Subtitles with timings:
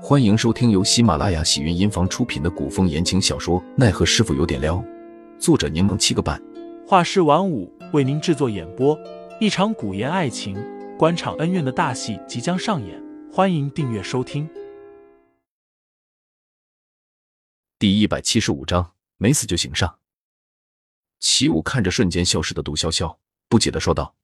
[0.00, 4.76] 欢迎收听由喜马拉雅喜云音房出品的古风言情小说《奈何师傅有点撩》，
[5.40, 6.40] 作者柠檬七个半，
[6.86, 8.96] 画师晚舞为您制作演播。
[9.40, 10.56] 一场古言爱情、
[10.96, 14.48] 官场恩怨的大戏即将上演，欢迎订阅收听。
[17.76, 19.98] 第一百七十五章，没死就行上。
[21.18, 23.16] 齐武看着瞬间消失的杜潇潇，
[23.48, 24.14] 不解的说道：“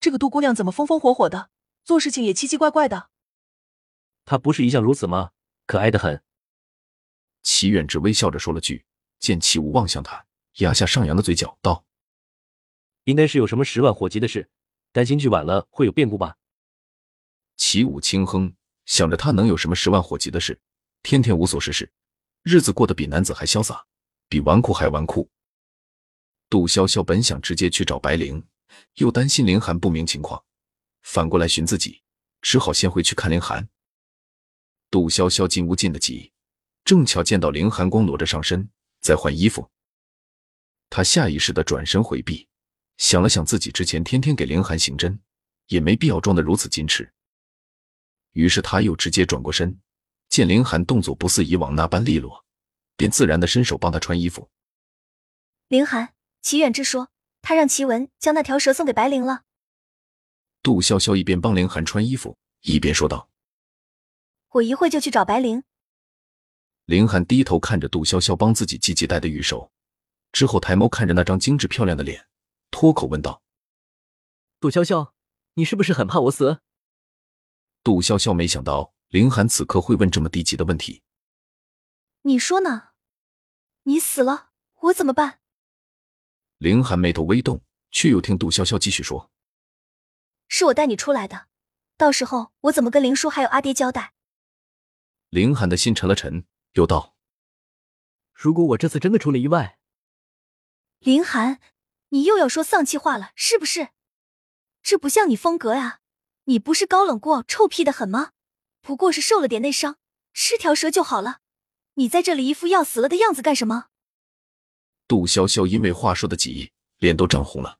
[0.00, 1.50] 这个杜姑娘怎么风风火火的，
[1.84, 3.08] 做事情也奇奇怪怪的？”
[4.24, 5.30] 她不是一向如此吗？
[5.66, 6.22] 可爱的很。
[7.42, 8.84] 齐远志微笑着说了句，
[9.18, 10.26] 见齐武望向他，
[10.58, 11.84] 压下上扬的嘴角，道
[13.04, 14.48] ：“应该是有什么十万火急的事，
[14.92, 16.36] 担心去晚了会有变故吧？”
[17.56, 18.54] 齐武轻哼，
[18.86, 20.60] 想着他能有什么十万火急的事？
[21.02, 21.90] 天天无所事事，
[22.42, 23.86] 日子过得比男子还潇洒，
[24.28, 25.28] 比纨绔还纨绔。
[26.48, 28.44] 杜潇潇本想直接去找白灵，
[28.94, 30.44] 又担心凌寒不明情况，
[31.02, 32.02] 反过来寻自己，
[32.40, 33.68] 只好先回去看凌寒。
[34.92, 36.30] 杜潇潇进屋进得急，
[36.84, 38.68] 正巧见到凌寒光裸着上身
[39.00, 39.66] 在换衣服，
[40.90, 42.46] 他下意识的转身回避，
[42.98, 45.18] 想了想自己之前天天给凌寒行针，
[45.68, 47.10] 也没必要装得如此矜持，
[48.32, 49.80] 于是他又直接转过身，
[50.28, 52.44] 见凌寒动作不似以往那般利落，
[52.94, 54.50] 便自然的伸手帮他穿衣服。
[55.68, 57.08] 凌寒，齐远之说
[57.40, 59.44] 他让齐文将那条蛇送给白灵了。
[60.62, 63.30] 杜潇潇一边帮凌寒穿衣服，一边说道。
[64.52, 65.64] 我一会就去找白灵。
[66.84, 69.70] 林寒低头看着杜潇潇帮自己系系带的玉手，
[70.32, 72.26] 之后抬眸看着那张精致漂亮的脸，
[72.70, 73.42] 脱口问道
[74.60, 75.12] ：“杜潇潇，
[75.54, 76.60] 你是不是很怕我死？”
[77.82, 81.02] 杜潇潇没想到林寒此刻会问这么低级的问题。
[82.22, 82.90] 你说呢？
[83.84, 85.40] 你死了，我怎么办？
[86.58, 89.30] 林寒眉头微动，却又听杜潇潇继续说
[90.46, 91.46] ：“是我带你出来的，
[91.96, 94.12] 到时候我怎么跟林叔还有阿爹交代？”
[95.32, 97.16] 凌寒的心沉了沉，又道
[98.36, 99.78] ：“如果我这次真的出了意外，
[100.98, 101.58] 林寒，
[102.10, 103.88] 你又要说丧气话了，是不是？
[104.82, 106.00] 这不像你风格呀！
[106.44, 108.32] 你不是高冷过、臭屁的很吗？
[108.82, 109.96] 不过是受了点内伤，
[110.34, 111.38] 吃条蛇就好了。
[111.94, 113.86] 你在这里一副要死了的样子干什么？”
[115.08, 117.78] 杜潇潇因为话说的急，脸都涨红了。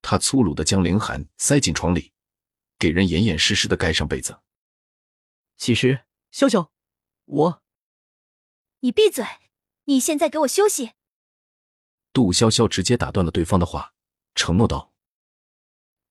[0.00, 2.14] 他粗鲁的将林寒塞进床里，
[2.78, 4.40] 给人严严实实的盖上被子。
[5.58, 6.06] 其实。
[6.34, 6.70] 潇潇，
[7.26, 7.62] 我，
[8.80, 9.24] 你闭嘴！
[9.84, 10.94] 你现在给我休息。
[12.12, 13.94] 杜潇潇直接打断了对方的话，
[14.34, 14.92] 承诺道：“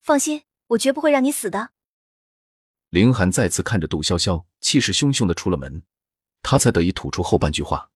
[0.00, 1.72] 放心，我绝不会让你死的。”
[2.88, 5.82] 凌寒再次看着杜潇潇，气势汹汹的出了门，
[6.40, 7.90] 他才得以吐出后半句话：“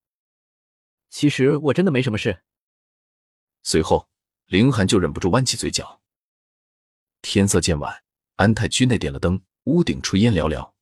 [1.08, 2.44] 其实我真的没什么事。”
[3.64, 4.06] 随后，
[4.44, 6.02] 凌寒就忍不住弯起嘴角。
[7.22, 10.74] 天色渐晚，安泰居内点了灯，屋顶炊烟袅袅。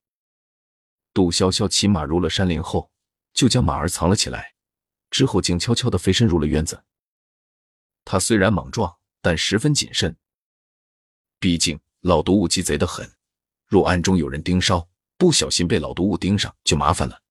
[1.16, 2.90] 杜潇潇骑马入了山林后，
[3.32, 4.52] 就将马儿藏了起来，
[5.10, 6.84] 之后静悄悄的飞身入了院子。
[8.04, 10.14] 他虽然莽撞，但十分谨慎。
[11.40, 13.10] 毕竟老毒物鸡贼得很，
[13.66, 17.22] 若暗中有人盯梢，不小心被老毒物盯上，就麻烦了。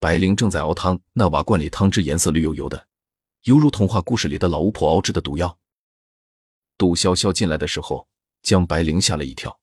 [0.00, 2.88] 白灵正在熬汤，那瓦罐里汤汁颜色绿油油的，
[3.44, 5.56] 犹如童话故事里的老巫婆熬制的毒药。
[6.76, 8.08] 杜潇潇进来的时候，
[8.42, 9.60] 将白灵吓了一跳。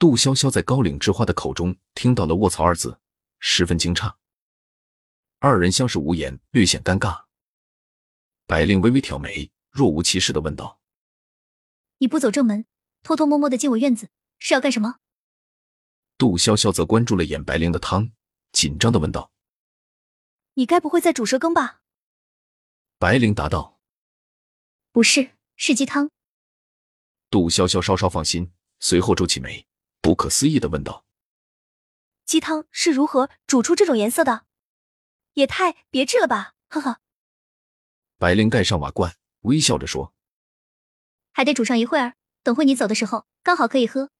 [0.00, 2.98] 杜潇潇在高岭之花的口中听到了“卧槽”二字，
[3.38, 4.10] 十分惊诧。
[5.40, 7.24] 二人相视无言，略显尴尬。
[8.46, 10.80] 白灵微微挑眉，若无其事的问道
[12.00, 12.64] ：“你不走正门，
[13.02, 15.00] 偷偷摸摸的进我院子，是要干什么？”
[16.16, 18.10] 杜潇潇则关注了眼白灵的汤，
[18.52, 19.30] 紧张的问道
[20.54, 21.82] ：“你该不会在煮蛇羹吧？”
[22.98, 23.78] 白灵答道
[24.92, 26.10] ：“不是，是鸡汤。”
[27.28, 29.66] 杜潇潇稍稍放心，随后皱起眉。
[30.00, 31.04] 不可思议的问道
[32.24, 34.46] ：“鸡汤是如何煮出这种颜色的？
[35.34, 37.00] 也太别致了吧！”呵呵。
[38.18, 40.14] 白灵盖上瓦罐，微笑着说
[41.32, 44.10] ：“还得煮上一会儿，等会你走的时候，刚好可以喝。”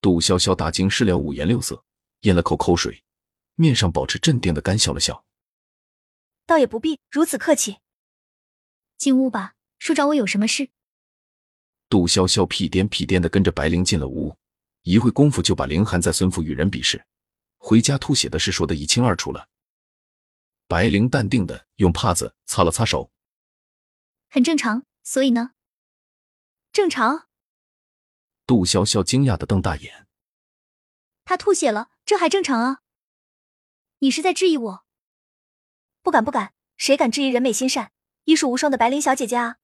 [0.00, 1.84] 杜潇潇大惊失了，五颜六色，
[2.20, 3.04] 咽了口口水，
[3.54, 5.24] 面上保持镇定的干笑了笑
[6.44, 7.78] ：“倒也不必如此客气。
[8.98, 10.70] 进屋吧，叔找我有什么事？”
[11.88, 14.36] 杜潇潇屁颠屁颠的跟着白灵进了屋。
[14.82, 17.04] 一会功夫就把凌寒在孙府与人比试、
[17.56, 19.48] 回家吐血的事说得一清二楚了。
[20.68, 23.10] 白灵淡定的用帕子擦了擦手，
[24.28, 24.84] 很正常。
[25.04, 25.50] 所以呢？
[26.72, 27.28] 正常。
[28.46, 30.06] 杜潇潇惊讶的瞪大眼，
[31.24, 32.82] 他吐血了，这还正常啊？
[33.98, 34.84] 你是在质疑我？
[36.02, 37.90] 不敢不敢，谁敢质疑人美心善、
[38.24, 39.56] 医术无双的白灵小姐姐啊？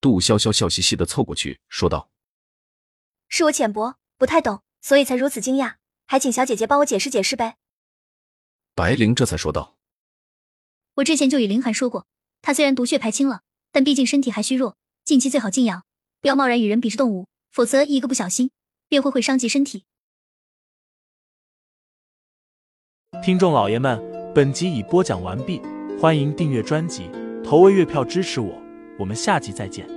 [0.00, 2.10] 杜潇潇笑嘻嘻的凑过去说道。
[3.36, 5.74] 是我浅薄，不太懂，所以才如此惊讶。
[6.06, 7.58] 还请小姐姐帮我解释解释呗。
[8.74, 9.76] 白灵这才说道
[10.96, 12.06] ：“我之前就与林寒说过，
[12.40, 15.84] 他虽然毒血排清了，但毕竟身体还虚弱，近期最好静养，
[16.22, 18.50] 不要贸然与人比试动武，否则一个不小心
[18.88, 19.84] 便会会伤及身体。”
[23.22, 24.02] 听众老爷们，
[24.34, 25.60] 本集已播讲完毕，
[26.00, 27.10] 欢迎订阅专辑，
[27.44, 28.62] 投喂月票支持我，
[28.98, 29.95] 我们下集再见。